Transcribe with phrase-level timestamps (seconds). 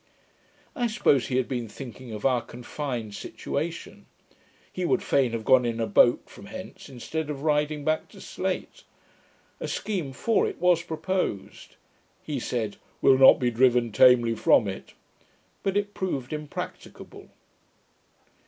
[0.75, 4.07] "'I suppose he had been thinking of our confined situation.
[4.73, 8.19] He would fain have gone in a boat from hence, instead of riding back to
[8.19, 8.83] Slate.
[9.59, 11.75] A scheme for it was proposed.
[12.23, 14.95] He said, 'We'll not be driven tamely from it':
[15.61, 17.29] but it proved impracticable.